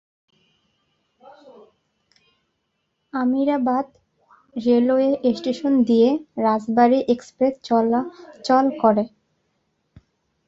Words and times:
Amirabad 3.13 3.85
railway 4.57 5.09
station 5.37 5.73
দিয়ে 5.89 6.09
Rajbari 6.45 6.99
express 7.13 7.53
চলাচল 7.63 8.65
করে। 8.81 9.03